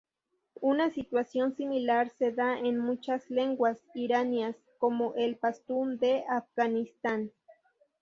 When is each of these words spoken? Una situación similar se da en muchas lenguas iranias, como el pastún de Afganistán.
Una 0.61 0.89
situación 0.89 1.55
similar 1.55 2.09
se 2.09 2.31
da 2.31 2.57
en 2.57 2.79
muchas 2.79 3.29
lenguas 3.29 3.77
iranias, 3.93 4.55
como 4.79 5.13
el 5.13 5.35
pastún 5.35 5.99
de 5.99 6.23
Afganistán. 6.27 7.31